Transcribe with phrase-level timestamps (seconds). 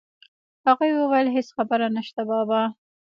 [0.77, 2.61] ويې ويل هېڅ خبره نشته بابا.